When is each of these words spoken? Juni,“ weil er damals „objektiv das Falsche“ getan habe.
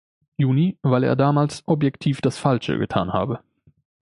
Juni,“ 0.35 0.79
weil 0.81 1.03
er 1.03 1.15
damals 1.15 1.61
„objektiv 1.67 2.21
das 2.21 2.39
Falsche“ 2.39 2.79
getan 2.79 3.13
habe. 3.13 3.41